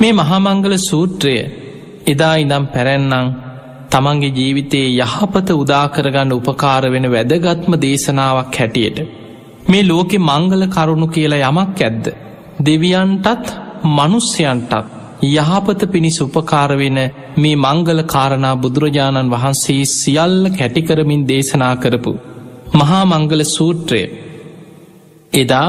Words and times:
මේ 0.00 0.12
මහාමංගල 0.12 0.74
සූත්‍රය 0.80 1.32
එදා 2.06 2.34
ඉදම් 2.42 2.64
පැරැන්නම් 2.74 3.32
තමන්ගේ 3.92 4.34
ජීවිතයේ 4.36 4.90
යහපත 4.96 5.48
උදාකරගන්න 5.62 6.34
උපකාර 6.36 6.84
වෙන 6.94 7.06
වැදගත්ම 7.14 7.72
දේශනාවක් 7.84 8.58
හැටියට. 8.58 8.98
මේ 9.70 9.82
ලෝකෙ 9.82 10.18
මංගල 10.20 10.62
කරුණු 10.74 11.08
කියලා 11.08 11.48
යමක් 11.50 11.80
ඇද්ද. 11.80 12.06
දෙවියන්ටත් 12.60 13.48
මනුස්්‍යයන්ටත් 13.96 14.72
යහපත 15.24 15.82
පිණිස් 15.92 16.18
උපකාරවෙන 16.20 16.98
මේ 17.36 17.56
මංගල 17.56 18.00
කාරණා 18.14 18.54
බුදුරජාණන් 18.56 19.32
වහන්සේ 19.34 19.82
සියල්ල 19.92 20.44
කැටිකරමින් 20.58 21.28
දේශනා 21.28 21.74
කරපු. 21.76 22.12
මහා 22.74 23.04
මංගල 23.04 23.42
සූත්‍රය 23.56 24.02
එදා 25.32 25.68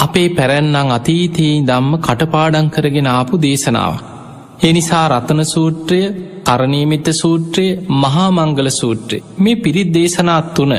අපේ 0.00 0.28
පැරැන්නං 0.28 0.90
අතීතයේ 0.90 1.56
දම්ම 1.62 1.94
කටපාඩං 1.98 2.68
කරගෙන 2.68 3.08
ආපු 3.08 3.34
දේශනාව. 3.38 3.94
එනිසා 4.62 5.06
රතන 5.08 5.42
සූත්‍රය 5.46 6.00
කරණීමිත 6.44 7.08
සූත්‍රය 7.12 7.66
මහා 8.02 8.28
මංගල 8.30 8.68
සූත්‍රය 8.72 9.18
මේ 9.38 9.54
පිරිත් 9.56 9.90
දේශනාත් 9.94 10.48
තුන 10.54 10.72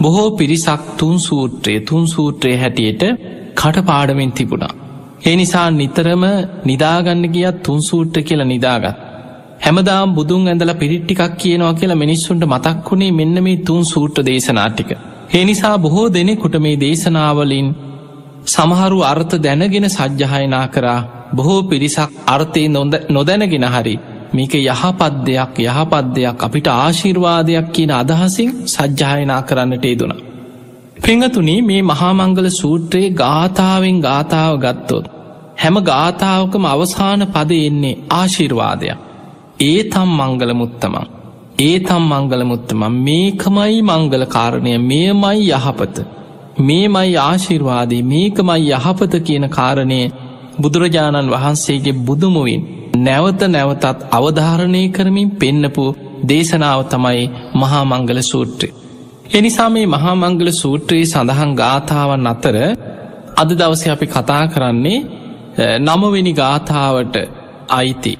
බොහෝ 0.00 0.28
පිරිසක් 0.32 0.82
තුන් 0.98 1.16
සූත්‍රය 1.18 1.74
තුන් 1.80 2.04
සූත්‍රය 2.06 2.52
හැටියට 2.56 3.04
කටපාඩමින් 3.54 4.32
තිබුණා. 4.32 4.74
ඒ 5.26 5.36
නිසා 5.36 5.68
නිතරම 5.72 6.24
නිදාගන්න 6.64 7.24
ගියත් 7.28 7.62
තුන් 7.62 7.80
සූට්‍ර 7.82 8.22
කියලා 8.22 8.46
නිදාගත්. 8.46 9.00
හැමදාම් 9.64 10.14
බුදුන් 10.14 10.48
ඇඳල 10.48 10.72
පිරිට්ටිකක් 10.74 11.22
කියනවා 11.38 11.74
කියලා 11.74 12.02
මිනිස්සුන්ට 12.04 12.44
මතක් 12.44 12.76
වුණේ 12.88 13.12
මෙන්න 13.12 13.36
මේ 13.42 13.62
තුන් 13.62 13.82
සූට්‍ර 13.84 14.22
දේශනාටික. 14.22 14.90
ඒ 15.34 15.44
නිසා 15.44 15.76
බොහෝ 15.78 16.06
දෙනෙකුට 16.12 16.56
මේ 16.58 16.76
දේශනාවලින් 16.76 17.68
සමහරු 18.44 18.98
අර්ථ 19.02 19.34
දැනගෙන 19.38 19.86
සජ්්‍යහයනා 19.90 20.66
කරා 20.68 21.00
බොහෝ 21.34 21.62
පිරිසක් 21.62 22.10
අර්ථය 22.26 22.62
නොදැනගෙන 23.10 23.66
හරි 23.66 23.94
මේක 24.32 24.54
යහපත් 24.56 25.14
දෙයක් 25.22 25.58
යහපත් 25.60 26.06
දෙයක් 26.14 26.38
අපිට 26.40 26.68
ආශිර්වාදයක් 26.68 27.66
කියන 27.70 27.92
අදහසින් 27.92 28.50
සජ්්‍යායනා 28.66 29.42
කරන්නට 29.42 29.84
ඒදුනා. 29.84 30.20
පිංහතුනී 30.98 31.60
මේ 31.62 31.82
මහාමංගල 31.84 32.48
සූත්‍රයේ 32.52 33.14
ගාථාවෙන් 33.14 33.98
ගාථාව 34.00 34.54
ගත්තොත්. 34.58 35.04
හැම 35.56 35.76
ගාථාවකම 35.82 36.64
අවසාන 36.66 37.22
පද 37.28 37.50
එන්නේ 37.62 38.00
ආශිර්වාදයක්. 38.12 38.98
ඒ 39.62 39.80
තම් 39.84 40.10
මංගල 40.18 40.52
මුත්තමං. 40.52 41.06
ඒ 41.60 41.76
තම් 41.80 42.04
මංගල 42.10 42.42
මුත්තම 42.44 42.82
මේකමයි 43.00 43.76
මංගල 43.82 44.24
කාරණය 44.26 44.72
මෙයමයි 44.80 45.50
යහපත. 45.50 45.96
මේමයි 46.60 47.16
ආශිර්වාදී 47.18 48.02
මේකමයි 48.04 48.70
යහපත 48.70 49.14
කියන 49.20 49.46
කාරණය 49.48 50.00
බුදුරජාණන් 50.58 51.30
වහන්සේගේ 51.30 52.00
බුදුමුවින් 52.00 52.62
නැවත 52.96 53.40
නැවතත් 53.48 53.84
අවධාරණය 54.10 54.82
කරමින් 54.88 55.30
පෙන්නපු 55.32 55.84
දේශනාව 56.24 56.80
තමයි 56.84 57.30
මහා 57.54 57.84
මංගල 57.84 58.20
සූත්‍රය. 58.22 58.68
එනිසා 59.34 59.70
මේ 59.70 59.86
මහා 59.86 60.14
මංගල 60.14 60.50
සූත්‍රයේ 60.52 61.06
සඳහන් 61.06 61.52
ගාථාවන් 61.54 62.26
අතර 62.26 62.56
අද 63.36 63.50
දවස 63.50 63.82
අපි 63.88 64.06
කතා 64.06 64.44
කරන්නේ 64.46 64.98
නමවෙනි 65.80 66.32
ගාථාවට 66.32 67.16
අයිති. 67.70 68.12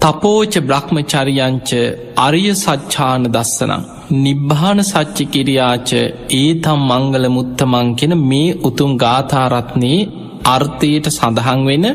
තපෝච 0.00 0.54
බ්‍රහ්මචරියංච 0.60 1.70
අරිය 2.16 2.52
සච්ඡාන 2.54 3.22
දස්සනං. 3.26 3.82
නිබ්භාන 4.16 4.80
සච්චි 4.82 5.24
කිරියාච 5.26 5.90
ඒතම් 6.34 6.80
මංගල 6.90 7.24
මුත්තමං 7.28 7.88
කෙන 7.94 8.12
මේ 8.22 8.56
උතුම් 8.62 8.92
ගාථාරත්නයේ 8.96 10.08
අර්ථයට 10.46 11.06
සඳහන් 11.08 11.60
වෙන 11.66 11.86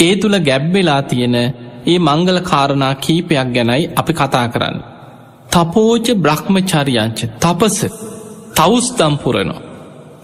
ඒ 0.00 0.12
තුළ 0.16 0.36
ගැබ්වෙලා 0.40 1.02
තියෙන 1.02 1.36
ඒ 1.86 1.98
මංගල 2.00 2.38
කාරණා 2.42 2.94
කීපයක් 2.96 3.48
ගැනයි 3.54 3.84
අපි 3.94 4.12
කතා 4.12 4.46
කරන්න. 4.48 4.76
තපෝච 5.52 6.06
බ්‍රහ්මචරියංච 6.16 7.18
තපස 7.42 7.78
තවුස්තම්පුරනවා. 8.56 9.62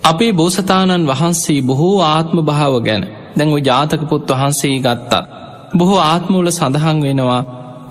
අපේ 0.03 0.33
බෝසතාණන් 0.33 1.09
වහන්සේ 1.09 1.61
බොහෝ 1.63 1.97
ආත්ම 2.05 2.39
භාව 2.43 2.75
ගැන 2.87 3.05
දැන්ව 3.37 3.57
ජාතක 3.61 4.03
පොත් 4.11 4.29
වහන්සේ 4.31 4.77
ගත්තත්. 4.81 5.36
බොහෝ 5.73 6.01
ආත්මවල 6.03 6.51
සඳහන් 6.51 6.99
වෙනවා 7.03 7.43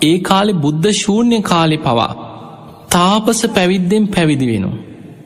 ඒ 0.01 0.17
කාලෙ 0.19 0.53
බුද්ධ 0.55 0.87
ශූන්‍ය 0.93 1.39
කාලෙ 1.41 1.77
පවා. 1.77 2.11
තාපස 2.89 3.41
පැවිද්දෙන් 3.47 4.05
පැවිදි 4.07 4.47
වෙනවා. 4.47 4.81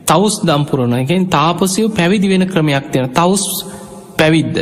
තවස් 0.07 0.35
දම්පුරණ 0.41 0.95
එකෙන් 0.95 1.23
තාපසයෝ 1.27 1.89
පැවිදි 1.89 2.27
වෙන 2.29 2.45
ක්‍රමයක් 2.47 2.85
තියෙන 2.91 3.09
තවස් 3.11 3.45
පැවිද්ද. 4.17 4.57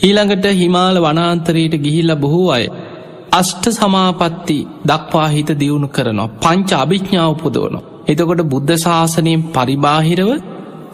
ඊළඟට 0.00 0.46
හිමාල 0.54 0.96
වනාන්තරයට 1.00 1.74
ගිහිල්ල 1.78 2.12
බොහෝ 2.16 2.48
අය. 2.50 2.64
අෂ්ට 3.32 3.64
සමාපත්ති 3.70 4.58
දක්වා 4.86 5.28
හිත 5.28 5.50
දියුණු 5.60 5.88
කරනවා 5.88 6.32
පංච 6.36 6.70
අභිඥාව 6.74 7.34
පුදවනවා. 7.34 7.86
එතකොට 8.06 8.42
බුද්ධ 8.44 8.74
ශාසනයෙන් 8.76 9.42
පරිබාහිරව 9.48 10.30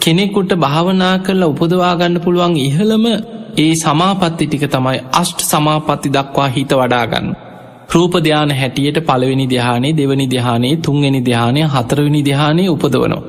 කෙනෙකුට 0.00 0.52
භාවනා 0.56 1.14
කරලා 1.18 1.52
උපදවාගන්න 1.52 2.16
පුළුවන් 2.20 2.54
ඉහළම 2.58 3.04
ඒ 3.58 3.72
සමාපත්ති 3.74 4.46
ටික 4.46 4.64
තමයි 4.70 4.98
අෂ්ට 5.12 5.40
සමාපත්ති 5.42 6.08
දක්වා 6.08 6.48
හිත 6.48 6.72
වඩාගන්න. 6.72 7.26
රූපධ්‍යාන 7.94 8.50
හැටියට 8.50 8.98
පළවෙනි 9.00 9.46
දිහානේ 9.50 9.96
දෙවනි 9.96 10.26
දිහානේ 10.30 10.74
තුන්වෙනි 10.76 11.20
දිහානය 11.20 11.62
හතරවෙනි 11.66 12.22
දිහානය 12.24 12.64
උපදවනවා. 12.68 13.22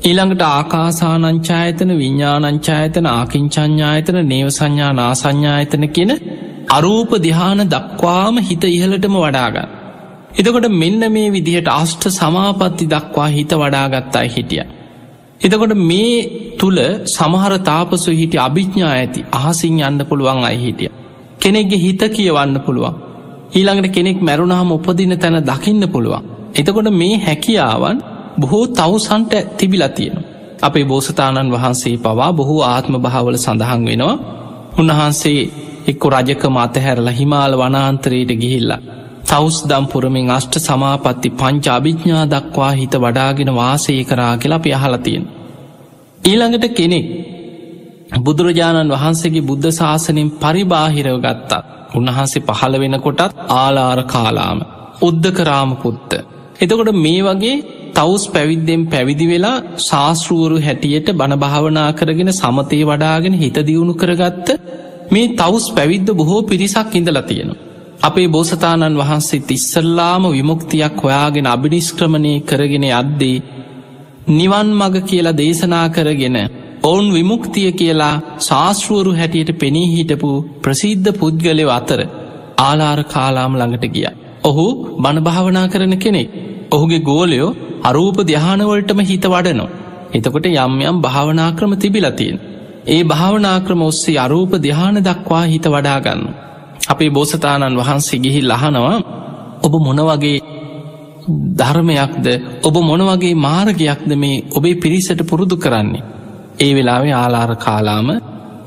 ඊළඟට 0.00 0.42
ආකාසානංචායතන 0.42 1.90
විඤ්ඥානංචායතන 1.98 3.06
ආකින්චඥායතන 3.06 4.18
නේව 4.26 4.48
සංඥා 4.48 4.92
නාසංඥායතන 4.92 5.84
කියන 5.88 6.12
අරූප 6.68 7.10
දිහාන 7.18 7.62
දක්වාම 7.68 8.38
හිත 8.38 8.64
ඉහලටම 8.64 9.16
වඩාගන්න. 9.16 9.68
එතකොට 10.32 10.68
මෙන්න 10.72 11.02
මේ 11.12 11.30
විදිහට 11.30 11.68
අෂ්ට 11.72 12.04
සමාපත්ති 12.10 12.86
දක්වා 12.86 13.28
හිත 13.28 13.52
වඩාගත්තා 13.54 14.24
හිටිය. 14.26 14.64
එතකොට 15.40 15.74
මේ 15.82 16.14
තුළ 16.60 16.80
සමහර 17.08 17.52
තාපසු 17.62 18.10
හිටි 18.12 18.38
අභිඥා 18.38 18.92
ඇති 18.92 19.20
අහසින් 19.34 19.78
යන්න 19.80 20.00
පුළුවන් 20.06 20.42
අයි 20.44 20.58
හිටිය. 20.58 20.90
කෙනෙක්ගේ 21.40 21.78
හිත 21.78 22.02
කියවන්න 22.10 22.56
පුළුවන්. 22.60 22.94
ඊළඟට 23.52 23.90
කෙනෙක් 23.90 24.18
මැරුණහම 24.20 24.70
උපදින 24.72 25.14
තැන 25.16 25.38
දකින්න 25.42 25.84
පුළුවන්. 25.88 26.24
එතකොට 26.54 26.90
මේ 26.92 27.16
හැකියාවන් 27.18 27.98
බොහෝ 28.38 28.66
තවුසන්ට 28.68 29.32
තිබිලා 29.56 29.88
තියෙන. 29.90 30.18
අපේ 30.62 30.84
බෝසතාණන් 30.84 31.52
වහන්සේ 31.52 31.96
පවා 31.98 32.30
බොහෝ 32.32 32.62
ආත්ම 32.64 32.94
භාවල 32.98 33.36
සඳහන් 33.36 33.82
වෙනවා. 33.86 34.16
උන්වහන්සේ 34.78 35.40
එක්කො 35.86 36.06
රජක 36.10 36.42
මතහැරලා 36.48 37.12
හිමාල 37.12 37.52
වනාන්තරයට 37.54 38.32
ගිහිල්ලා. 38.36 38.80
තවස් 39.24 39.58
දම්පුරමින් 39.68 40.30
අෂ්ට 40.30 40.54
සමාපත්ති 40.58 41.28
පංච 41.32 41.66
අභිඥා 41.70 42.24
දක්වා 42.26 42.72
හිත 42.72 42.94
වඩාගෙන 42.96 43.50
වාසය 43.54 44.00
කරා 44.04 44.34
කියලා 44.36 44.56
අපි 44.56 44.74
අහලතියෙන්. 44.74 45.24
ඊළඟට 46.20 46.66
කෙනෙක් 46.72 47.06
බුදුරජාණන් 48.18 48.92
වහන්සේගේ 48.92 49.42
බුද්ධ 49.42 49.68
ශාසනින් 49.72 50.28
පරිබාහිරව 50.36 51.16
ගත්තා. 51.18 51.62
උන්වහන්සේ 51.94 52.44
පහළ 52.48 52.74
වෙනකොටත් 52.78 53.38
ආලාර 53.54 54.00
කාලාම. 54.04 54.58
උද්ධකරාම 55.00 55.70
පුත්ත. 55.76 56.10
එතකොට 56.60 56.90
මේ 56.96 57.22
වගේ 57.22 57.54
තවස් 57.94 58.24
පැවිද්දෙන් 58.28 58.82
පැවිදි 58.86 59.26
වෙලා 59.26 59.56
ශාස්තෘුවරු 59.80 60.56
හැටියට 60.58 61.08
බණභාවනා 61.12 61.88
කරගෙන 61.92 62.30
සමතය 62.32 62.80
වඩාගෙන 62.82 63.34
හිත 63.34 63.56
දියුණු 63.62 63.94
කරගත්ත 63.94 64.48
මේ 65.10 65.32
තවස් 65.34 65.66
පැවිද්ද 65.70 66.08
බොහෝ 66.12 66.40
පිරිසක් 66.42 66.92
ඉඳලා 66.94 67.22
තියෙනවා. 67.22 67.60
අපේ 68.00 68.28
බෝසතාණන් 68.28 68.98
වහන්සේ 68.98 69.40
තිස්සල්ලාම 69.42 70.22
විමුක්තියක් 70.28 70.96
හොයාගෙන 70.98 71.46
අභිනිස්ක්‍රමණය 71.46 72.34
කරගෙන 72.40 72.86
අද්දේ 72.92 73.36
නිවන් 74.30 74.68
මග 74.72 74.96
කියලා 75.04 75.36
දේශනා 75.36 75.86
කරගෙන 75.88 76.36
ඔවුන් 76.82 77.06
විමුක්තිය 77.12 77.70
කියලා 77.72 78.14
ශාස්තෘුවරු 78.40 79.12
හැටියට 79.12 79.50
පෙනී 79.58 79.88
හිටපු 79.88 80.30
ප්‍රසිද්ධ 80.62 81.10
පුද්ගලය 81.12 81.64
අතර 81.70 82.00
ආලාර 82.58 83.00
කාලාම 83.04 83.54
ළඟට 83.54 83.86
ගිය. 83.88 84.06
ඔහු 84.44 84.66
බණභාවනා 84.98 85.66
කරන 85.68 85.94
කෙනෙක්. 85.96 86.30
ඔහුගේ 86.70 87.02
ගෝලයෝ 87.02 87.56
අරූප 87.82 88.18
ධ්‍යානවලටම 88.24 89.00
හිත 89.02 89.26
වඩනො. 89.26 89.66
එතකොට 90.12 90.46
යම් 90.48 90.74
යම් 90.82 90.98
භාවනාක්‍රම 90.98 91.72
තිබිලතියෙන්. 91.76 92.38
ඒ 92.86 93.02
භාවනාක්‍රම 93.04 93.82
ඔස්සේ 93.82 94.18
අරූප 94.18 94.52
ධ්‍යාන 94.58 94.96
දක්වා 95.00 95.44
හිත 95.46 95.66
වඩාගන්න. 95.66 96.22
අපේ 96.88 97.10
බෝසතාණන් 97.10 97.78
වහන්සේ 97.78 98.18
ගිහි 98.18 98.40
ලහනවා 98.42 98.96
ඔබ 99.62 99.74
මොනවගේ 99.80 100.38
ධර්මයක්ද 101.56 102.26
ඔබ 102.62 102.76
මොනවගේ 102.82 103.34
මාර්ගයක්ද 103.36 104.12
මේ 104.16 104.42
ඔබේ 104.50 104.74
පිරිසට 104.76 105.22
පුරුදු 105.24 105.56
කරන්නේ. 105.56 106.02
ඒ 106.58 106.72
වෙලාවේ 106.74 107.14
ආලාර 107.14 107.52
කාලාම 107.56 108.08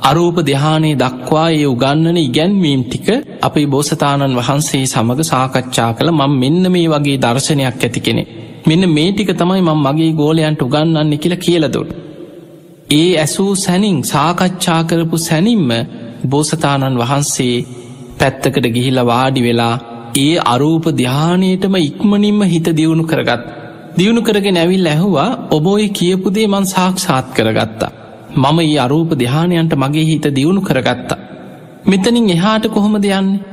අරූප 0.01 0.37
දෙහානේ 0.41 0.95
දක්වා 0.95 1.49
ඒ 1.51 1.65
උගන්නන 1.65 2.17
ඉගැන්වීම් 2.19 2.81
ටික 2.83 3.07
අපේ 3.41 3.65
බෝසතාණන් 3.65 4.37
වහන්සේ 4.39 4.83
සමඟ 4.85 5.23
සාකච්ඡා 5.23 5.91
කළ 5.93 6.11
මං 6.11 6.33
මෙන්න 6.35 6.63
මේ 6.71 6.87
වගේ 6.87 7.17
දර්ශනයක් 7.17 7.83
ඇති 7.83 7.99
කෙනෙ. 7.99 8.23
මෙන්න 8.67 8.83
මේ 8.89 9.11
ටික 9.11 9.31
තමයි 9.33 9.61
මං 9.61 9.79
මගේ 9.85 10.11
ගෝලයන්ට 10.13 10.61
උගන්නන්න 10.61 11.13
කියලා 11.17 11.43
කියලදුට. 11.45 11.89
ඒ 12.91 13.09
ඇසූ 13.17 13.51
සැනින් 13.57 13.97
සාකච්ඡා 14.03 14.81
කරපු 14.83 15.17
සැනින්ම 15.19 15.69
බෝසතාණන් 16.25 17.01
වහන්සේ 17.01 17.55
පැත්තකට 18.19 18.65
ගිහිල 18.75 18.99
වාඩි 19.05 19.41
වෙලා 19.41 19.75
ඒ 20.15 20.37
අරූප 20.45 20.85
ධ්‍යානයටම 20.93 21.75
ඉක්මනින්ම 21.79 22.41
හිත 22.43 22.67
දියුණු 22.71 23.03
කරගත්. 23.03 23.43
දියුණු 23.97 24.21
කරගෙන 24.21 24.57
ඇවිල් 24.57 24.87
ඇහුවා 24.87 25.29
ඔබෝයි 25.51 25.87
කියපුදේ 25.89 26.47
මන් 26.47 26.65
සාක්ෂාත් 26.65 27.27
කරගත්තා. 27.33 27.91
මම 28.35 28.59
ඒ 28.59 28.77
අරූප 28.77 29.11
ධ්‍යානයන්ට 29.13 29.73
මගේ 29.75 30.05
හිත 30.05 30.25
දියුණු 30.31 30.61
කරගත්තා. 30.61 31.19
මෙතනින් 31.85 32.29
එහාට 32.29 32.65
කොහොම 32.67 32.95
දෙයන්නේ. 33.01 33.43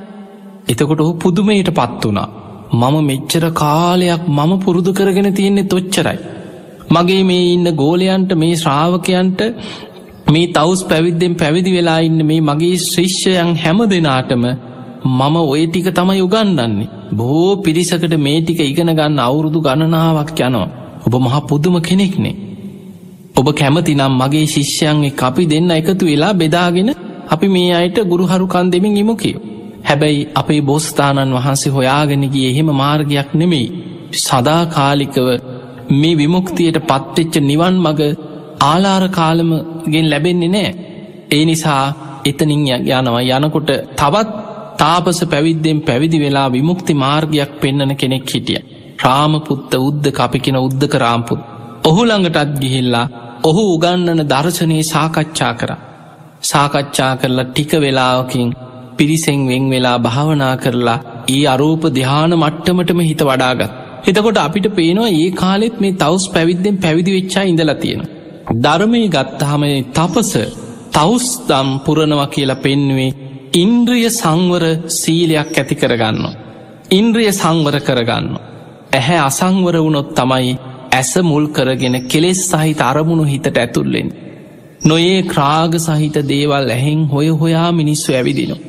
එතකොට 0.68 1.00
ඔහු 1.00 1.12
පුදුමයට 1.14 1.70
පත් 1.70 2.02
වනා. 2.06 2.28
මම 2.72 2.96
මෙච්චර 3.02 3.44
කාලයක් 3.52 4.22
මම 4.28 4.52
පුරුදු 4.58 4.92
කරගෙන 4.92 5.34
තියෙන්නේ 5.34 5.64
තොච්චරයි. 5.64 6.18
මගේ 6.90 7.22
මේ 7.24 7.52
ඉන්න 7.52 7.68
ගෝලයන්ට 7.74 8.32
මේ 8.34 8.54
ශ්‍රාවකයන්ට 8.56 9.40
මේ 10.26 10.48
තවස් 10.48 10.82
පැවිද්දෙන් 10.84 11.34
පැවිදි 11.34 11.70
වෙලා 11.72 12.00
ඉන්න 12.00 12.20
මේ 12.26 12.40
මගේ 12.42 12.76
ශිෂ්‍යයන් 12.84 13.50
හැම 13.56 13.78
දෙනාටම 13.90 14.44
මම 15.02 15.36
ඔය 15.44 15.66
ටික 15.66 15.88
තමයි 15.90 16.22
උගන්නන්නේ. 16.22 16.88
බොහෝ 17.12 17.56
පිරිසකට 17.56 18.14
මේ 18.16 18.40
ටික 18.40 18.60
ඉගෙන 18.62 18.90
ගන්න 18.90 19.18
අවුරුදු 19.18 19.60
ගණනාවක් 19.60 20.40
යනවා. 20.40 20.68
ඔබ 21.06 21.14
මහ 21.16 21.36
පුදුම 21.48 21.76
කෙනෙක්නේ. 21.80 22.36
ඔබ 23.36 23.46
කැමති 23.54 23.94
නම් 23.94 24.12
මගේ 24.12 24.46
ශිෂ්‍යයන්ගේ 24.46 25.14
අපි 25.18 25.46
දෙන්න 25.46 25.70
එකතු 25.70 26.04
වෙලා 26.06 26.32
බෙදාගෙන 26.32 26.90
අපි 27.28 27.46
මේ 27.48 27.72
අයට 27.72 27.98
ගුරුහරුකන් 28.02 28.70
දෙමින් 28.72 28.96
ඉමු 28.96 29.14
කියෝ. 29.16 29.42
හැබැයි 29.84 30.28
අපේ 30.34 30.60
බෝස්ථානන් 30.60 31.32
වහන්සේ 31.32 31.72
හොයාගෙනගේ 31.72 32.48
එහෙම 32.50 32.68
මාර්ගයක් 32.72 33.30
නෙමෙයි. 33.34 33.68
සදාකාලිකව 34.18 35.28
මේ 35.92 36.16
විමුක්තියට 36.16 36.78
පත්වෙච්ච 36.80 37.34
නිවන් 37.40 37.76
මග 37.76 38.00
ආලාර 38.62 39.04
කාලමගෙන් 39.08 40.06
ලැබෙන්නේ 40.10 40.48
නෑ. 40.48 40.70
ඒ 41.30 41.44
නිසා 41.44 41.84
එතනින් 42.24 42.62
යනවා 42.68 43.22
යනකොට 43.38 43.70
තවත් 43.96 44.39
තාපස 44.80 45.20
පැවිද්දෙන් 45.24 45.78
පැවිදි 45.80 46.18
වෙලා 46.18 46.48
විමුක්ති 46.48 46.94
මාර්ගයක් 46.96 47.52
පෙන්නන 47.60 47.92
කෙනෙක් 47.96 48.26
හිටිය. 48.26 48.60
රාමපුත්ත 48.98 49.72
උද්ද 49.78 50.04
අපිකෙන 50.18 50.56
උද්දක 50.58 50.94
රාම්පුත්. 50.96 51.40
ඔහු 51.84 52.02
ළඟටත් 52.04 52.58
ගිහිල්ලා 52.62 53.06
ඔහු 53.42 53.62
උගන්නන 53.74 54.22
දර්ශනයේ 54.24 54.84
සාකච්ඡා 54.84 55.52
කර. 55.54 55.70
සාකච්ඡා 56.42 57.12
කරලා 57.16 57.48
ටික 57.48 57.72
වෙලාවකින් 57.76 58.48
පිරිසෙන් 58.96 59.40
වෙන් 59.48 59.64
වෙලා 59.70 59.98
භාවනා 59.98 60.54
කරලා 60.56 60.98
ඒ 61.28 61.42
අරූප 61.46 61.82
දිහාන 61.90 62.32
මට්ටමටම 62.36 63.00
හිත 63.00 63.22
වඩාගත්. 63.22 63.72
එතකොට 64.06 64.38
අපිට 64.38 64.66
පේනවා 64.74 65.10
ඒ 65.14 65.30
කාලෙත් 65.32 65.76
මේ 65.80 65.92
තවස් 65.94 66.24
පැවිද්දෙන් 66.28 66.76
පැවිදි 66.76 67.16
වෙච්චා 67.16 67.44
ඉඳලා 67.44 67.74
තියෙන. 67.74 68.02
ධර්මය 68.56 69.02
ගත්තහම 69.08 69.62
තපස 69.94 70.32
තවස් 70.92 71.26
දම් 71.48 71.68
පුරණව 71.84 72.22
කියලා 72.28 72.62
පෙන්වේ 72.62 73.10
ඉන්ද්‍රිය 73.52 74.08
සංවර 74.10 74.64
සීලයක් 74.88 75.56
ඇති 75.58 75.74
කරගන්න. 75.74 76.24
ඉන්ද්‍රිය 76.90 77.30
සංවර 77.32 77.76
කරගන්න. 77.80 78.26
ඇහැ 78.92 79.18
අසංවර 79.20 79.76
වුණොත් 79.76 80.10
තමයි 80.14 80.52
ඇස 80.92 81.12
මුල් 81.22 81.46
කරගෙන 81.48 81.96
කෙලෙස් 82.08 82.40
සහිත 82.46 82.80
අරමුණු 82.80 83.24
හිතට 83.24 83.56
ඇතුල්ලෙන්. 83.56 84.10
නොයේ 84.84 85.22
ක්‍රාග 85.24 85.72
සහිත 85.78 86.16
දේවල් 86.28 86.70
ඇහෙන් 86.70 87.00
හොය 87.06 87.28
හොයා 87.30 87.70
මිනිස්සු 87.72 88.12
ඇවිදිනවා. 88.12 88.60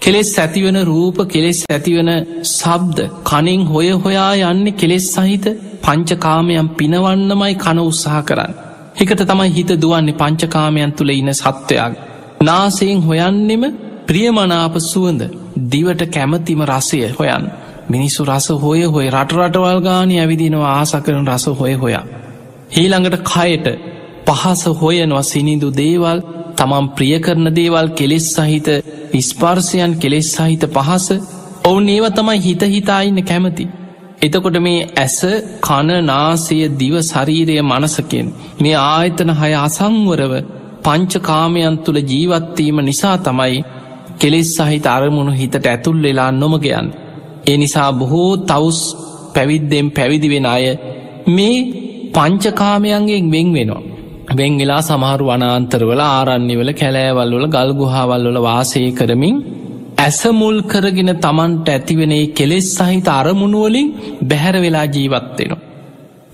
කෙලෙස් 0.00 0.30
ඇතිවන 0.38 0.78
රූප 0.84 1.18
කෙලෙස් 1.28 1.60
ඇතිවන 1.68 2.10
සබ්ද 2.50 2.98
කනෙන් 3.24 3.66
හොය 3.66 3.90
හොයා 4.04 4.32
යන්න 4.44 4.72
කෙලෙස් 4.74 5.08
සහිත 5.16 5.44
පංචකාමයන් 5.82 6.68
පිනවන්නමයි 6.70 7.54
කන 7.56 7.78
උත්සාහ 7.80 8.22
කරන්න. 8.22 8.54
එකට 8.96 9.20
තමයි 9.24 9.50
හිත 9.50 9.70
දුවන්නේ 9.82 10.18
පංචකාමයන් 10.22 10.92
තුළ 10.92 11.10
ඉන්න 11.10 11.34
සත්වයක්. 11.34 12.11
නාසයෙන් 12.42 13.00
හොයන්නෙම 13.02 13.64
ප්‍රියමනාප 14.06 14.74
සුවඳ 14.82 15.22
දිවට 15.68 16.02
කැමතිම 16.08 16.60
රසය 16.64 17.00
හොයන්. 17.10 17.44
මිනිස්සු 17.88 18.24
රස 18.26 18.46
හොය 18.62 18.82
හොය 18.86 19.06
රටරටවල් 19.10 19.80
ගානය 19.80 20.14
ඇවිදිනවා 20.16 20.72
ආස 20.72 20.92
කරන 20.98 21.26
රස 21.26 21.44
හොය 21.54 21.74
හොයා. 21.74 22.04
හීළඟට 22.70 23.18
කයට 23.26 23.66
පහස 24.26 24.62
හොයනවා 24.76 25.22
සිනිදු 25.24 25.68
දේවල් 25.74 26.18
තමන් 26.56 26.86
ප්‍රිය 26.96 27.14
කරන 27.18 27.46
දේවල් 27.52 27.86
කෙලෙස් 27.90 28.26
සහිත 28.30 28.68
ස්පර්සයන් 29.20 29.92
කෙලෙස් 29.98 30.26
සහිත 30.32 30.64
පහස 30.68 31.06
ඔවුන් 31.64 31.88
ඒව 31.88 32.06
තමයි 32.10 32.38
හිත 32.38 32.62
හිතාඉන්න 32.68 33.20
කැමති. 33.24 33.66
එතකොට 34.22 34.56
මේ 34.60 34.88
ඇස 34.96 35.18
කණනාසය 35.60 36.58
දිව 36.76 36.94
ශරීරය 37.02 37.56
මනසකෙන් 37.62 38.26
මේ 38.60 38.76
ආයතන 38.86 39.30
හය 39.34 39.52
අසංවරව 39.58 40.34
පංචකාමයන් 40.84 41.76
තුළ 41.78 41.98
ජීවත්වීම 42.02 42.78
නිසා 42.80 43.16
තමයි 43.18 43.56
කෙලෙස් 44.18 44.50
සහිත 44.58 44.86
අරමුණු 44.88 45.32
හිතට 45.32 45.66
ඇතුල් 45.66 45.98
වෙලා 46.02 46.30
නොමගයන්. 46.32 46.88
ඒ 47.46 47.56
නිසා 47.56 47.90
බොහෝ 47.92 48.30
තවස් 48.42 48.80
පැවිද්දෙන් 49.34 49.86
පැවිදි 49.90 50.28
වෙන 50.28 50.46
අය 50.46 50.66
මේ 51.28 51.56
පංචකාමයන්ගෙන් 52.14 53.26
වෙන් 53.30 53.48
වෙනවා. 53.52 53.82
වෙන් 54.30 54.52
වෙලා 54.58 54.82
සමහරු 54.82 55.24
වනාන්තරවල 55.28 56.02
ආරන්නේවල 56.04 56.70
කැලෑවල්වල 56.72 57.46
ගල්ගුහාවල්වල 57.48 58.38
වාසය 58.40 58.82
කරමින් 58.90 59.36
ඇසමුල් 59.98 60.58
කරගෙන 60.62 61.10
තමන්ට 61.16 61.68
ඇතිවෙනේ 61.68 62.24
කෙලෙස් 62.30 62.68
සහිත 62.76 63.08
අරමුණුවලින් 63.10 63.88
බැහැර 64.28 64.56
වෙලා 64.60 64.86
ජීවත්වෙනවා. 64.86 65.71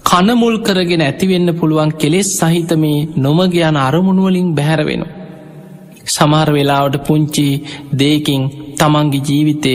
කනමුල් 0.09 0.55
කරගෙන 0.61 1.03
ඇතිවෙන්න 1.03 1.51
පුළුවන් 1.55 1.91
කෙලෙස් 1.95 2.29
සහිත 2.35 2.71
මේ 2.75 3.07
නොමගයන 3.17 3.77
අරමුණුවලින් 3.79 4.49
බැහැර 4.55 4.83
වෙන. 4.83 5.03
සමහර 6.07 6.51
වෙලාවට 6.53 6.97
පුංචි 7.07 7.47
දේකින් 7.95 8.43
තමන්ගේ 8.79 9.21
ජීවිතය 9.23 9.75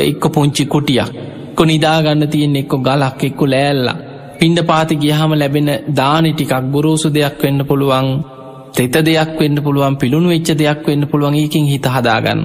එක්ක 0.00 0.24
පුංචි 0.28 0.64
කුටියක් 0.66 1.10
කො 1.56 1.62
නිදාගන්න 1.64 2.22
තියෙන් 2.26 2.56
එක්කො 2.56 2.76
ගලක් 2.78 3.20
එක්කු 3.24 3.44
ලෑල්ලා 3.46 3.96
පින්ඩ 4.38 4.60
පාති 4.62 4.94
ගියහම 4.96 5.32
ලැබෙන 5.34 5.70
දානි 5.92 6.30
ටිකක් 6.32 6.54
ගොරෝසු 6.70 7.08
දෙයක් 7.10 7.42
වෙන්න 7.42 7.60
පුළුවන් 7.64 8.08
තෙත 8.74 8.96
දෙයක් 9.02 9.32
වෙන්න 9.40 9.58
පුළුවන් 9.58 9.96
පිළුණු 9.96 10.28
වෙච්ච 10.28 10.50
දෙයක් 10.54 10.86
වෙන්න 10.86 11.02
පුළුවන් 11.06 11.34
ඒකින් 11.34 11.66
හිත 11.66 11.86
හදාගන්න. 11.88 12.40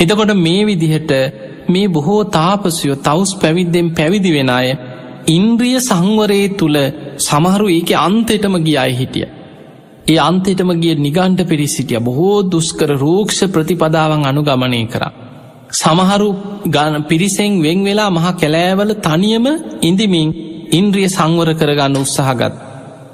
එතකොට 0.00 0.32
මේ 0.38 0.62
විදිහට 0.64 1.12
මේ 1.68 1.88
බොහෝ 1.88 2.22
තාපසයෝ 2.32 2.96
තවස් 2.98 3.32
පැවිද්දෙන් 3.36 3.88
පැවිදි 3.92 4.30
වෙන 4.32 4.50
අය 4.50 4.68
ඉන්ද්‍රිය 5.28 5.78
සංවරයේ 5.80 6.48
තුළ 6.58 6.78
සමහරු 7.18 7.66
ඒක 7.68 7.90
අන්තෙටම 7.98 8.54
ගියයි 8.60 8.92
හිටිය. 8.92 9.28
ඒ 10.06 10.18
අන්තෙටම 10.20 10.70
ගිය 10.76 10.94
නිගණ්ඩ 10.98 11.40
පිරිසිටිය 11.44 12.00
බොහෝ 12.00 12.36
දුස්කර 12.46 12.90
රූක්ෂ 12.96 13.40
ප්‍රතිපදාවන් 13.46 14.22
අනුගමනය 14.24 14.82
කරා. 14.86 15.12
සමහරු 15.72 16.28
ගන 16.66 16.94
පිරිසෙන් 17.04 17.52
වෙන් 17.62 17.80
වෙලා 17.84 18.10
මහ 18.10 18.26
කැලෑවල 18.34 18.92
තනියම 18.98 19.46
ඉඳමින් 19.82 20.28
ඉන්ද්‍රිය 20.70 21.08
සංවර 21.08 21.50
කරගන්න 21.54 21.96
උත්සාහගත්. 21.96 22.54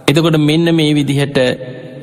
එතකොට 0.09 0.38
මෙන්න 0.40 0.66
මේ 0.73 0.92
විදිහට 0.92 1.38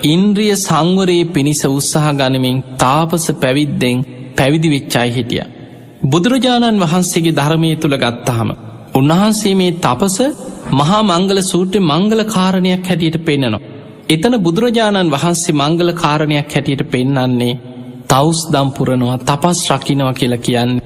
ඉන්ද්‍රිය 0.06 0.56
සංවරයේ 0.58 1.30
පිණිස 1.30 1.63
උත්සාහ 1.70 2.08
ගනමින් 2.13 2.58
තාපස 2.77 3.25
පැවිද්දෙන් 3.36 3.98
පැවිදි 4.38 4.70
වෙච්චායි 4.70 5.12
හිටිය. 5.12 5.46
බුදුරජාණන් 6.03 6.84
වහන්සේගේ 6.84 7.38
ධර්මය 7.39 7.72
තුළ 7.77 7.98
ගත්තහම. 7.98 8.51
උන්වහන්සේ 8.94 9.56
මේ 9.56 9.72
තපස 9.80 10.18
මහා 10.72 11.02
මංගල 11.04 11.40
සූට්‍ර 11.44 11.80
මංගල 11.82 12.22
කාරණයක් 12.28 12.86
හැටියට 12.86 13.18
පෙන්න්නනවා. 13.22 13.62
එතන 14.10 14.36
බුදුරජාණන් 14.38 15.12
වහන්සේ 15.12 15.54
මංගල 15.54 15.92
කාරණයක් 15.94 16.50
හැටියට 16.50 16.84
පෙන්නන්නේ 16.90 17.60
තවස් 18.10 18.40
දම්පුරනවා 18.52 19.18
තපස් 19.20 19.60
රකිනවා 19.72 20.14
කියලා 20.14 20.38
කියන්නේ. 20.40 20.84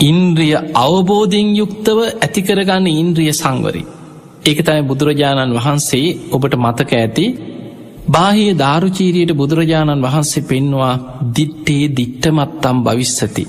ඉන්ද්‍රිය 0.00 0.54
අවබෝධයෙන් 0.76 1.48
යුක්තව 1.56 1.98
ඇතිකරගන්න 2.18 2.86
ඉන්ද්‍රිය 2.94 3.32
සංවරි. 3.32 3.82
ඒක 4.44 4.58
තමයි 4.60 4.82
බුදුරජාණන් 4.82 5.56
වහන්සේ 5.58 6.06
ඔබට 6.30 6.54
මතක 6.56 6.90
ඇති 6.94 7.26
බාහිය 8.08 8.50
ධාරුචීරයට 8.54 9.32
බුදුරජාණන් 9.32 10.04
වහන්සේ 10.06 10.44
පෙන්වා 10.44 10.94
දිට්ටේ 11.36 11.84
දිට්ටමත්තම් 11.96 12.76
භවිස්සති. 12.82 13.44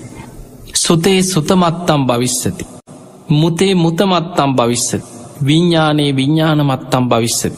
සුතේ 0.75 1.19
සුතමත්තම් 1.23 2.01
භවිස්සති. 2.03 2.74
මුතේ 3.31 3.75
මුතමත්තම් 3.75 4.51
භවිස්සති. 4.55 4.97
විඤ්ඥානයේ 5.45 6.15
විඤ්ඥානමත්තම් 6.15 7.09
භවිස්සති. 7.09 7.51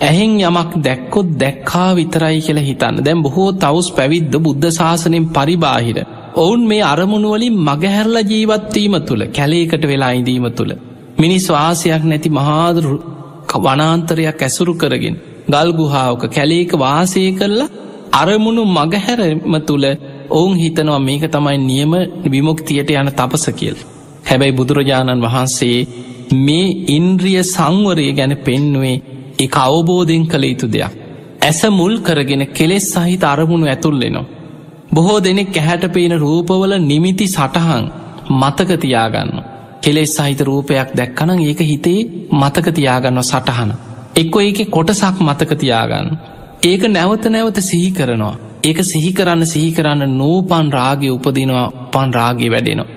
ඇහෙන් 0.00 0.32
යමක් 0.40 0.72
දැක්කොත් 0.84 1.28
දැක්කා 1.40 1.90
විතරයි 1.96 2.40
කියලා 2.40 2.64
හිතන්න 2.64 3.04
දැම් 3.04 3.22
බොහෝ 3.22 3.52
තවස් 3.54 3.88
පැවිද්ද 3.92 4.34
බුද්ධ 4.38 4.70
ශාසනයෙන් 4.70 5.28
පරිබාහිර 5.28 5.98
ඔවුන් 6.36 6.62
මේ 6.66 6.82
අරමුණුවලින් 6.84 7.56
මගහැරල 7.60 8.16
ජීවත්වීම 8.24 8.94
තුළ 9.02 9.22
කැලේකට 9.28 9.82
වෙලා 9.82 10.12
ඉදීම 10.12 10.46
තුළ. 10.52 10.72
මිනිස් 11.18 11.46
වාසයක් 11.48 12.02
නැති 12.04 12.30
මහාදුරු 12.30 12.96
වනාන්තරයක් 13.56 14.42
ඇසුරු 14.42 14.74
කරගෙන 14.74 15.16
ගල්ගුහාාවක 15.48 16.24
කැලේක 16.30 16.72
වාසය 16.74 17.22
කරලා 17.32 17.72
අරමුණු 18.12 18.62
මගහැරම 18.68 19.54
තුළ 19.62 19.86
ඔවුන් 20.30 20.56
හිතනවා 20.56 21.00
මේක 21.00 21.24
තමයි 21.30 21.58
නියම 21.60 21.92
විමුක්තියට 22.26 22.90
යන 22.92 23.10
තපස 23.12 23.46
කියල්. 23.52 23.78
හැබැයි 24.26 24.56
බුදුරජාණන් 24.58 25.24
වහන්සේ 25.24 25.78
මේ 26.36 26.76
ඉන්ද්‍රිය 26.88 27.40
සංවරය 27.44 28.06
ගැන 28.12 28.34
පෙන්නුවේ 28.38 29.02
එක 29.38 29.56
අවබෝධයෙන් 29.58 30.24
කළ 30.26 30.44
යුතු 30.44 30.66
දෙයක්. 30.68 30.92
ඇස 31.42 31.60
මුල් 31.70 31.94
කරගෙන 32.00 32.42
කෙලෙස් 32.48 32.86
සහිත 32.94 33.24
අරමුණු 33.24 33.66
ඇතුල්ලෙනවා. 33.66 34.28
බොහෝ 34.94 35.18
දෙනෙක් 35.20 35.56
ඇහැට 35.56 35.84
පේන 35.88 36.14
රූපවල 36.18 36.72
නිමිති 36.82 37.26
සටහන් 37.28 37.84
මතකතියාගන්න. 38.32 39.32
කෙලෙස් 39.82 40.16
සහිත 40.16 40.40
රූපයක් 40.40 40.88
දැක්කනම් 40.96 41.40
ඒක 41.40 41.60
හිතේ 41.62 42.00
මතකතියාගන්න 42.32 43.22
සටහන. 43.22 43.70
එක්කො 44.16 44.38
ඒක 44.40 44.60
කොටසක් 44.68 45.16
මතකතියාගන්න. 45.20 46.08
ඒක 46.62 46.82
නැවත 46.88 47.24
නැවත 47.26 47.58
සිහි 47.62 47.90
කරනවා. 47.92 48.34
ඒක 48.64 48.78
සිහි 48.84 49.10
කරන්න 49.12 49.46
සිහි 49.46 49.70
කරන්න 49.72 50.18
නූපන් 50.18 50.68
රාගය 50.72 51.08
උපදිනවා 51.10 51.66
පන් 51.92 52.10
රාගය 52.12 52.48
වැඩෙනවා. 52.50 52.95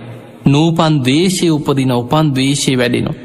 නූපන් 0.50 0.94
දේශය 1.04 1.48
උපදින 1.50 1.92
උපන් 1.94 2.28
දවේශය 2.30 2.74
වැඩෙනවා. 2.76 3.20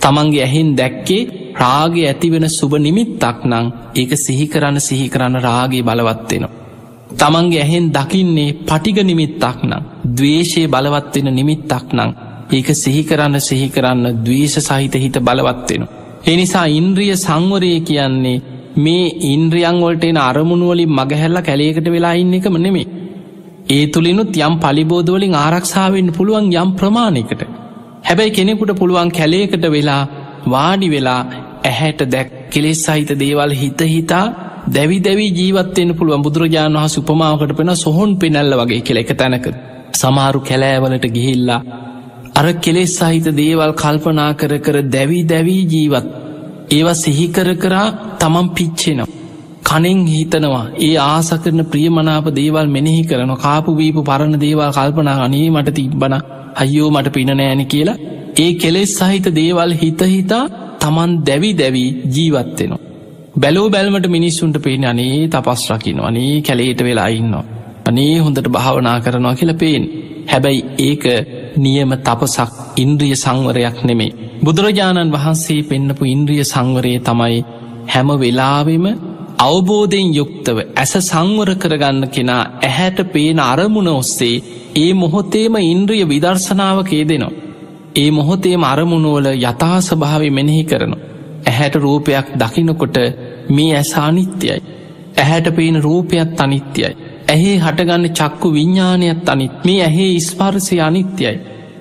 තමන්ගේ 0.00 0.42
ඇහෙන් 0.42 0.70
දැක්කේ 0.74 1.22
රාගය 1.54 2.00
ඇතිවෙන 2.02 2.46
සුබ 2.50 2.72
නිමිත්තක් 2.78 3.44
නං 3.44 3.66
ඒක 3.94 4.12
සිහි 4.18 4.46
කරන්න 4.46 4.80
සිහි 4.80 5.06
කරන්න 5.08 5.36
රාගේ 5.40 5.82
බලවත්වෙනවා. 5.82 6.56
තමන්ගේ 7.12 7.60
ඇහෙන් 7.60 7.86
දකින්නේ 7.90 8.56
පටිග 8.62 8.98
නිමිත්තක් 9.02 9.58
නම් 9.62 9.84
දවේශය 10.10 10.62
බලවත්වෙන 10.66 11.28
නිමිත්තක් 11.32 11.88
නං 11.92 12.10
ඒක 12.50 12.68
සිහි 12.74 13.02
කරන්න 13.04 13.40
සිහි 13.40 13.68
කරන්න 13.68 14.06
දවේශ 14.18 14.58
සහිත 14.60 14.94
හිත 14.96 15.16
බලවත්වෙන. 15.20 15.82
එනිසා 16.24 16.66
ඉන්ද්‍රිය 16.70 17.12
සංවරය 17.16 17.72
කියන්නේ 17.82 18.42
මේ 18.76 19.12
ඉන්ද්‍රියංවලට 19.26 20.04
එන 20.04 20.18
අරමුණුවලින් 20.20 20.90
මගහැල්ල 20.90 21.38
කැලේකට 21.42 21.86
වෙලා 21.86 22.14
ඉන්න 22.14 22.34
එකම 22.34 22.56
නෙමේ. 22.58 22.86
ඒ 23.70 23.84
තුළිනුත් 23.86 24.36
යම් 24.38 24.54
පලිබෝධවලින් 24.58 25.34
ආරක්ෂාවෙන් 25.36 26.08
පුළුවන් 26.12 26.46
යම් 26.54 26.70
ප්‍රමාණයකට. 26.72 27.42
හැබැයි 28.04 28.30
කෙනෙකුට 28.30 28.72
පුළුවන් 28.78 29.10
කැලේකට 29.10 29.64
වෙලා 29.68 30.02
වාඩි 30.46 30.88
වෙලා 30.88 31.20
ඇහැට 31.62 32.00
දැක් 32.06 32.30
කෙලෙස් 32.50 32.80
සහිත 32.84 33.10
දේවල් 33.18 33.52
හිත 33.52 33.80
හිතා 33.86 34.24
දැවි 34.68 34.98
දැවී 35.00 35.30
ජීවත්වයෙන් 35.32 35.92
පුළුවන් 35.94 36.22
බුදුරජාණන් 36.22 36.78
වහ 36.78 36.88
සුපමාවකට 36.88 37.52
පෙන 37.56 37.70
සොහොන් 37.76 38.12
පෙනැල්ල 38.16 38.58
වගේ 38.60 38.80
කෙළ 38.80 39.02
එක 39.02 39.12
තැනක 39.14 39.46
සමාරු 39.92 40.40
කැලෑවලට 40.40 41.06
ගිහිල්ලා 41.08 41.60
අර 42.34 42.46
කෙලෙස් 42.56 42.96
සහිත 42.98 43.26
දේවල් 43.36 43.72
කල්පනා 43.74 44.30
කර 44.34 44.52
කර 44.58 44.76
දැවී 44.88 45.24
දැවී 45.24 45.62
ජීවත් 45.66 46.06
ඒවා 46.70 46.94
සිහිකර 46.94 47.48
කරා 47.54 47.88
තමන් 48.18 48.48
පිච්චෙනවා. 48.50 49.19
කනෙන් 49.70 50.00
හිතනවා 50.06 50.64
ඒ 50.80 50.94
ආස 51.02 51.30
කරන 51.42 51.62
ප්‍රියමනාප 51.66 52.26
දේවල් 52.34 52.68
මෙනෙහි 52.68 53.02
කරන 53.04 53.32
කාපු 53.36 53.72
වීපු 53.76 54.00
පරණ 54.02 54.36
දේවල් 54.38 54.70
කල්පනා 54.70 55.18
අනේ 55.22 55.48
මට 55.50 55.76
තිබ්බන 55.76 56.14
අයෝ 56.56 56.88
මට 56.90 57.12
පින 57.12 57.30
නෑන 57.32 57.62
කියලා 57.66 57.98
ඒ 58.36 58.50
කෙලෙස් 58.54 58.92
සහිත 58.98 59.26
දේවල් 59.34 59.72
හිතහිතා 59.74 60.44
තමන් 60.80 61.12
දැවි 61.20 61.50
දැවී 61.54 61.90
ජීවත්වෙනවා. 62.08 62.80
බැලෝ 63.34 63.66
බැල්මට 63.70 64.06
මිනිස්සුන්ට 64.08 64.56
පේන 64.58 64.84
අනේ 64.84 65.28
තපස් 65.28 65.62
රකින 65.70 66.00
අනේ 66.00 66.34
කැලේට 66.40 66.80
වෙලා 66.80 67.08
ඉන්නවා. 67.10 67.44
අනේ 67.86 68.14
හොඳට 68.18 68.48
භාවනා 68.48 68.96
කරනවා 69.00 69.34
කියල 69.34 69.52
පේෙන්. 69.54 69.84
හැබැයි 70.26 70.64
ඒක 70.80 71.04
නියම 71.56 71.92
තපසක් 71.98 72.52
ඉන්ද්‍රිය 72.76 73.14
සංවරයක් 73.16 73.78
නෙමේ. 73.84 74.16
බුදුරජාණන් 74.44 75.12
වහන්සේ 75.12 75.60
පෙන්නපු 75.64 76.04
ඉන්ද්‍රිය 76.06 76.44
සංවරයේ 76.44 77.00
තමයි 77.00 77.38
හැම 77.86 78.08
වෙලාවෙම 78.20 78.86
අවබෝධයෙන් 79.40 80.08
යුක්තව 80.14 80.58
ඇස 80.74 80.92
සංවර 81.00 81.50
කරගන්න 81.54 82.08
කෙනා 82.08 82.42
ඇහැට 82.60 82.98
පේන 83.12 83.38
අරමුණ 83.42 83.90
ඔස්සේ 83.90 84.34
ඒ 84.76 84.90
මොහොතේම 84.94 85.54
ඉන්ද්‍රිය 85.64 86.02
විදර්ශනාවකේ 86.06 87.04
දෙනවා. 87.04 87.38
ඒ 87.96 88.10
මොහොතේම 88.10 88.62
අරමුණුවල 88.64 89.28
යථාස්භාව 89.32 90.22
මෙනෙහි 90.30 90.64
කරන. 90.64 90.92
ඇහැට 91.46 91.76
රූපයක් 91.76 92.26
දකිනකොට 92.34 92.96
මේ 93.50 93.72
ඇස 93.76 93.92
අනිත්‍යයි. 93.98 94.58
ඇහැට 95.16 95.48
පේන 95.52 95.76
රූපයත් 95.78 96.40
අනිත්‍යයි. 96.40 96.92
ඇහේ 97.28 97.56
හටගන්න 97.58 98.06
චක්කු 98.10 98.48
විඤ්ඥානයත් 98.50 99.28
අනිත් 99.28 99.56
මේ 99.64 99.80
ඇහේ 99.82 100.10
ඉස්පාරසය 100.12 100.80
අනිත්‍යයි. 100.80 101.36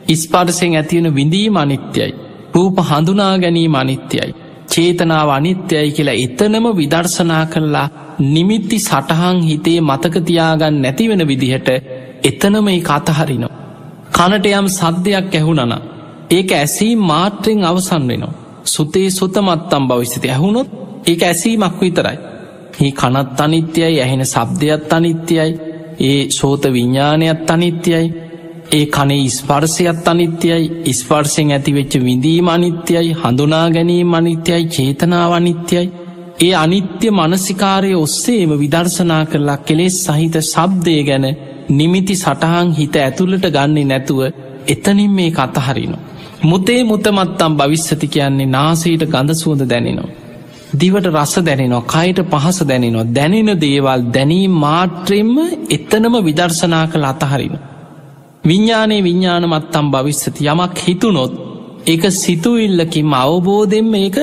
ඉස්පාරසයෙන් 0.08 0.76
ඇතිවන 0.76 1.16
විඳීම 1.16 1.58
අනිත්‍යයි. 1.58 2.12
රූප 2.54 2.78
හඳුනා 2.82 3.34
ගැනීම 3.38 3.76
අනිත්‍යයි. 3.76 4.32
චේතනාව 4.70 5.30
අනිත්‍යයි 5.30 5.92
කියලා 5.92 6.18
එතනම 6.18 6.66
විදර්ශනා 6.74 7.46
කරලා 7.46 7.88
නිමිත්ති 8.26 8.78
සටහන් 8.80 9.38
හිතේ 9.42 9.80
මතකතියාගන්න 9.82 10.82
නැතිවෙන 10.82 11.24
විදිහට 11.28 11.70
එතනම 12.24 12.68
ඒ 12.68 12.82
අතහරිනවා. 12.90 13.56
කනට 14.12 14.46
යම් 14.54 14.68
සද්ධයක් 14.70 15.34
ඇහුණන 15.34 15.74
ඒක 16.30 16.52
ඇසී 16.54 16.94
මාත්‍රයෙන් 17.04 17.64
අවසන් 17.64 18.04
වෙනවා. 18.08 18.38
සුතේ 18.66 19.10
සුතමත්තම් 19.12 19.84
භවිස්්‍යති 19.88 20.28
ඇහුණොත් 20.30 20.70
ඒක 21.06 21.22
ඇසීමක් 21.24 21.82
විතරයි. 21.82 22.18
හි 22.80 22.92
කනත් 22.94 23.40
අනිත්‍යයි 23.40 24.02
ඇහෙන 24.02 24.26
සබ්දයක්ත් 24.26 24.94
අනිත්‍යයි 24.94 25.52
ඒ 26.02 26.22
සෝත 26.30 26.64
විඤ්ඥානයත් 26.66 27.52
අනිත්‍යයි 27.52 28.06
ඒ 28.72 28.86
කනේ 28.88 29.30
ස්පර්සයත් 29.30 30.08
අනිත්‍යයි 30.08 30.66
ඉස්පර්සෙන් 30.86 31.52
ඇතිවෙච්ච 31.52 31.94
විඳීම 32.00 32.48
අනිත්‍යයි 32.48 33.14
හඳුනා 33.14 33.68
ගැනීම 33.70 34.14
අනිත්‍යයි 34.14 34.64
චේතනාව 34.68 35.32
අනිත්‍යයි 35.34 35.88
ඒ 36.40 36.54
අනිත්‍ය 36.56 37.08
මනසිකාරය 37.12 37.92
ඔස්සේම 37.96 38.52
විදර්ශනා 38.56 39.24
කරලා 39.26 39.58
කෙලෙස් 39.60 39.96
සහිත 40.06 40.36
සබ්දය 40.44 40.94
ගැන 41.04 41.26
නිමිති 41.72 42.16
සටහන් 42.16 42.70
හිත 42.74 42.96
ඇතුළට 42.98 43.46
ගන්නේ 43.48 43.86
නැතුව 43.86 44.22
එතනින් 44.68 45.12
මේ 45.12 45.32
කතහරිනු. 45.32 45.98
මුතේ 46.44 46.82
මුතමත්තම් 46.84 47.54
භවිස්සති 47.54 48.08
කියන්නේ 48.08 48.48
නාසීට 48.48 49.04
ගඳ 49.06 49.32
සුවඳ 49.34 49.64
දැනෙනවා. 49.66 50.16
දිවට 50.74 51.08
රස 51.08 51.34
දැනෙනවා 51.42 51.88
කයට 51.88 52.20
පහස 52.32 52.60
දැනෙනවා 52.64 53.08
දැනෙන 53.12 53.52
දේවල් 53.58 54.02
දැනීම් 54.14 54.54
මාත්‍රයෙන්ම 54.58 55.36
එතනම 55.70 56.16
විදර්ශනා 56.24 56.86
කළ 56.88 57.06
අතහරිනවා. 57.06 57.79
විඤ්ඥානයේ 58.44 59.04
විඤ්ඥානමත්තම් 59.04 59.88
භවිස්සති 59.92 60.46
යමක් 60.46 60.78
හිතුනොත් 60.80 61.34
ඒක 61.86 62.04
සිතුවිල්ලකින් 62.14 63.14
අවබෝධෙන්ම 63.16 63.94
ඒක 63.96 64.18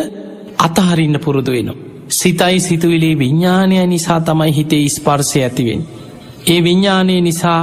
අතහරින්න 0.58 1.16
පුරුදු 1.20 1.50
වෙනවා. 1.52 1.82
සිතයි 2.11 2.61
සිතුවිලේ 2.61 3.18
විඤ්ඥානය 3.18 3.76
නිසා 3.87 4.20
තමයි 4.20 4.52
හිතේ 4.52 4.88
ස්පර්සය 4.88 5.38
ඇතිවෙන්. 5.40 5.82
ඒ 6.46 6.61
විඤ්ඥානය 6.62 7.20
නිසා 7.20 7.62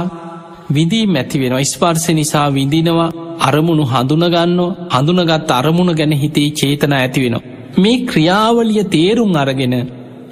විදී 0.70 1.06
මැති 1.06 1.40
වෙන 1.40 1.64
ස්පර්සය 1.64 2.14
නිසා 2.14 2.48
විඳිනවා 2.54 3.10
අරමුණු 3.40 3.84
හඳුනගන්න 3.84 4.60
හඳුනගත් 4.90 5.50
අරමුණ 5.50 5.92
ගැන 5.94 6.12
හිතේ 6.14 6.48
චේතන 6.50 6.92
ඇති 6.92 7.20
වෙනවා. 7.20 7.46
මේ 7.78 7.98
ක්‍රියාවලිය 8.04 8.84
තේරුම් 8.86 9.34
අරගෙන 9.36 9.74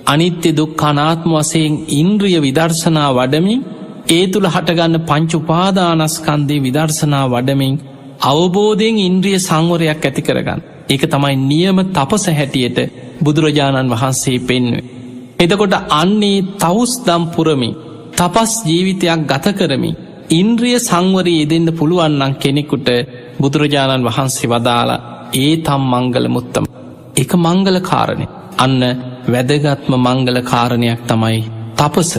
අනිත්‍ය 0.07 0.51
දුක්ඛනාත්ම 0.57 1.31
වසයෙන් 1.35 1.75
ඉන්ද්‍රිය 1.91 2.39
විදර්ශනා 2.41 3.11
වඩමින් 3.13 3.61
ඒ 4.09 4.25
තුළ 4.27 4.47
හටගන්න 4.47 4.97
පංචුපාදානස්කන්දේ 5.03 6.63
විදර්ශනා 6.63 7.27
වඩමින් 7.29 7.75
අවබෝධයෙන් 8.23 8.99
ඉන්ද්‍රිය 9.01 9.39
සංවරයක් 9.39 10.05
ඇති 10.05 10.23
කරගන්න. 10.23 10.61
ඒක 10.89 11.05
තමයි 11.05 11.37
නියම 11.43 11.79
තපස 11.89 12.25
හැටියට 12.31 12.79
බුදුරජාණන් 13.25 13.93
වහන්සේ 13.93 14.39
පෙන්වේ. 14.41 14.85
එතකොට 15.39 15.75
අන්නේ 15.93 16.45
තවුස් 16.61 16.93
දම් 17.07 17.25
පුරමින් 17.27 17.75
තපස් 18.17 18.53
ජීවිතයක් 18.65 19.23
ගත 19.27 19.47
කරමි. 19.53 19.91
ඉන්ද්‍රිය 20.31 20.77
සංවරී 20.81 21.39
යෙදෙන්න්න 21.41 21.69
පුළුවන්නන් 21.73 22.35
කෙනෙකුට 22.35 22.89
බුදුරජාණන් 23.41 24.07
වහන්සේ 24.09 24.51
වදාලා 24.51 25.03
ඒ 25.35 25.55
තම් 25.59 25.83
මංගල 25.93 26.27
මුත්තම. 26.29 26.65
එක 27.17 27.31
මංගල 27.37 27.79
කාරණය. 27.83 28.27
අන්න 28.59 28.83
වැදගත්ම 29.27 29.93
මංගල 29.99 30.39
කාරණයක් 30.43 31.01
තමයි 31.09 31.41
තපස 31.77 32.13